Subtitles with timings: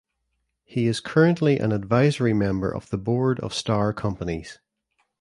[0.63, 4.57] He is currently an advisory member of the board of Starr Companies.